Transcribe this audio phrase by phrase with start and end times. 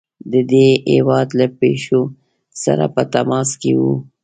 [0.31, 2.01] د دې هیواد له پیښو
[2.63, 3.93] سره په تماس کې وو.